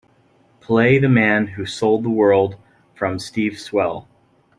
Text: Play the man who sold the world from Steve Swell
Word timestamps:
Play 0.61 0.97
the 0.97 1.07
man 1.07 1.45
who 1.45 1.65
sold 1.67 2.03
the 2.03 2.09
world 2.09 2.55
from 2.95 3.19
Steve 3.19 3.59
Swell 3.59 4.07